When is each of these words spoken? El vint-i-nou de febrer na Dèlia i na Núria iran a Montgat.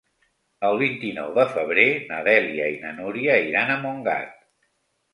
El 0.69 0.77
vint-i-nou 0.81 1.35
de 1.35 1.45
febrer 1.53 1.87
na 2.09 2.23
Dèlia 2.31 2.73
i 2.79 2.83
na 2.89 2.97
Núria 2.99 3.39
iran 3.53 3.75
a 3.75 3.81
Montgat. 3.87 4.39